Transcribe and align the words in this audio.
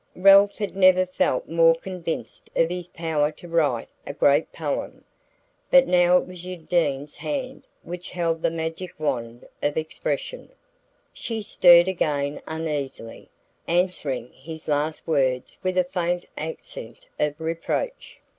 Ralph 0.15 0.57
had 0.57 0.75
never 0.75 1.05
felt 1.05 1.47
more 1.47 1.75
convinced 1.75 2.49
of 2.55 2.71
his 2.71 2.87
power 2.87 3.31
to 3.33 3.47
write 3.47 3.87
a 4.07 4.13
great 4.15 4.51
poem; 4.51 5.03
but 5.69 5.85
now 5.87 6.17
it 6.17 6.25
was 6.27 6.43
Undine's 6.43 7.17
hand 7.17 7.67
which 7.83 8.09
held 8.09 8.41
the 8.41 8.49
magic 8.49 8.99
wand 8.99 9.47
of 9.61 9.77
expression. 9.77 10.49
She 11.13 11.43
stirred 11.43 11.87
again 11.87 12.41
uneasily, 12.47 13.29
answering 13.67 14.33
his 14.33 14.67
last 14.67 15.05
words 15.05 15.59
with 15.61 15.77
a 15.77 15.83
faint 15.83 16.25
accent 16.35 17.05
of 17.19 17.39
reproach. 17.39 18.17